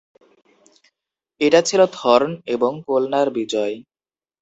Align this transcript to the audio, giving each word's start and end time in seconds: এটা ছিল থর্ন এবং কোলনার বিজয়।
এটা 1.41 1.59
ছিল 1.61 1.81
থর্ন 1.93 2.31
এবং 2.45 2.71
কোলনার 2.87 3.27
বিজয়। 3.29 3.75